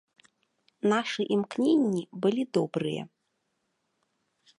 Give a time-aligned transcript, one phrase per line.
[0.93, 3.03] Нашы імкненні былі добрыя.